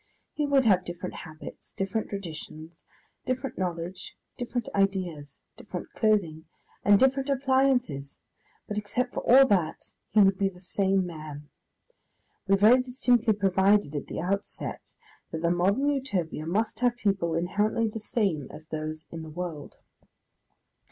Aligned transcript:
He 0.33 0.47
would 0.47 0.65
have 0.65 0.83
different 0.83 1.13
habits, 1.13 1.73
different 1.73 2.09
traditions, 2.09 2.83
different 3.27 3.55
knowledge, 3.59 4.17
different 4.35 4.67
ideas, 4.73 5.41
different 5.57 5.91
clothing, 5.91 6.45
and 6.83 6.99
different 6.99 7.29
appliances, 7.29 8.19
but, 8.67 8.79
except 8.79 9.13
for 9.13 9.19
all 9.19 9.45
that, 9.45 9.91
he 10.09 10.19
would 10.21 10.39
be 10.39 10.49
the 10.49 10.59
same 10.59 11.05
man. 11.05 11.49
We 12.47 12.55
very 12.55 12.77
distinctly 12.81 13.33
provided 13.35 13.95
at 13.95 14.07
the 14.07 14.21
outset 14.21 14.95
that 15.29 15.43
the 15.43 15.51
modern 15.51 15.87
Utopia 15.89 16.47
must 16.47 16.79
have 16.79 16.95
people 16.95 17.35
inherently 17.35 17.87
the 17.87 17.99
same 17.99 18.47
as 18.49 18.65
those 18.69 19.05
in 19.11 19.21
the 19.21 19.29
world. 19.29 19.75